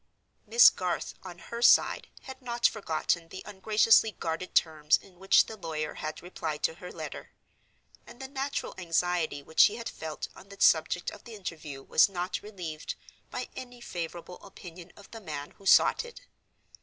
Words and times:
Miss 0.47 0.71
Garth, 0.71 1.13
on 1.21 1.37
her 1.37 1.61
side, 1.61 2.07
had 2.21 2.41
not 2.41 2.65
forgotten 2.65 3.27
the 3.27 3.43
ungraciously 3.45 4.11
guarded 4.13 4.55
terms 4.55 4.97
in 4.97 5.19
which 5.19 5.45
the 5.45 5.55
lawyer 5.55 5.93
had 5.93 6.23
replied 6.23 6.63
to 6.63 6.73
her 6.73 6.91
letter; 6.91 7.33
and 8.07 8.19
the 8.19 8.27
natural 8.27 8.73
anxiety 8.79 9.43
which 9.43 9.59
she 9.59 9.75
had 9.75 9.87
felt 9.87 10.27
on 10.35 10.49
the 10.49 10.57
subject 10.59 11.11
of 11.11 11.25
the 11.25 11.35
interview 11.35 11.83
was 11.83 12.09
not 12.09 12.41
relieved 12.41 12.95
by 13.29 13.47
any 13.55 13.79
favorable 13.79 14.39
opinion 14.41 14.91
of 14.95 15.11
the 15.11 15.21
man 15.21 15.51
who 15.59 15.67
sought 15.67 16.03
it. 16.03 16.21